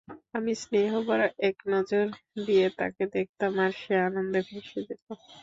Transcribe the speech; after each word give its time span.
আমি 0.33 0.51
স্নেহ 0.61 0.91
ভরা 1.07 1.27
এক 1.47 1.57
নজর 1.67 2.05
দিয়ে 2.45 2.65
তাকে 2.79 3.03
দেখতাম 3.15 3.53
আর 3.63 3.71
সে 3.81 3.93
আনন্দে 4.07 4.39
ভেসে 4.47 4.79
যেতো। 4.87 5.11